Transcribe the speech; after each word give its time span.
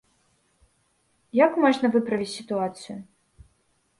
Як 1.45 1.59
можна 1.65 1.85
выправіць 1.95 2.31
сітуацыю? 2.37 2.95